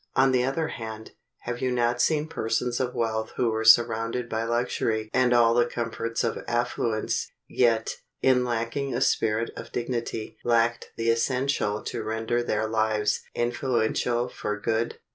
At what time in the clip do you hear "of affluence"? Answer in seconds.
6.23-7.27